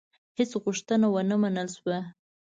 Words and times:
هیڅ 0.37 0.51
غوښتنه 0.63 1.07
ونه 1.09 1.35
منل 1.41 1.67
شوه. 1.77 1.97